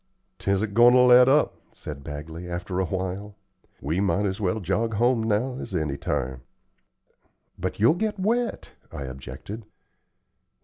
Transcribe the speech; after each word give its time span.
"'Tisn't 0.39 0.73
goin' 0.73 0.93
to 0.93 1.01
let 1.01 1.29
up," 1.29 1.57
said 1.71 2.03
Bagley, 2.03 2.49
after 2.49 2.79
a 2.79 2.85
while. 2.85 3.35
"We 3.81 3.99
might 3.99 4.25
as 4.25 4.41
well 4.41 4.59
jog 4.59 4.95
home 4.95 5.21
now 5.21 5.59
as 5.61 5.75
any 5.75 5.95
time." 5.95 6.41
"But 7.59 7.79
you'll 7.79 7.93
get 7.93 8.19
wet," 8.19 8.71
I 8.91 9.03
objected. 9.03 9.63